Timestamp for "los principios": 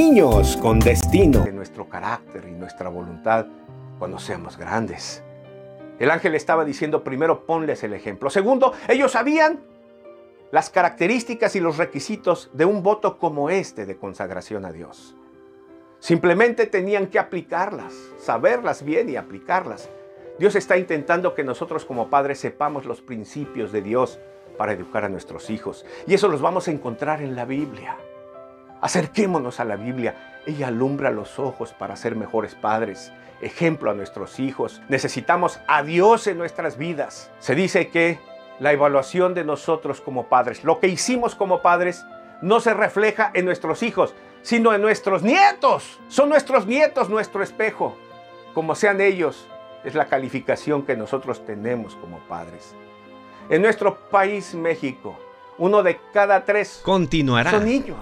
22.86-23.70